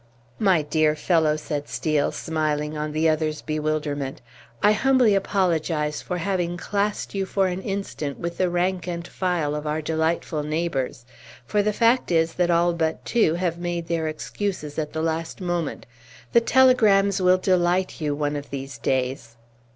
[0.39, 4.19] "My dear fellow," said Steel, smiling on the other's bewilderment,
[4.63, 9.53] "I humbly apologize for having classed you for an instant with the rank and file
[9.53, 11.05] of our delightful neighbors;
[11.45, 15.39] for the fact is that all but two have made their excuses at the last
[15.39, 15.85] moment.
[16.33, 19.35] The telegrams will delight you, one of these days!"